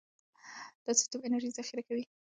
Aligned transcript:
دا 0.83 0.91
سیستم 0.99 1.19
انرژي 1.27 1.49
ذخیره 1.57 1.83
کوي. 1.87 2.03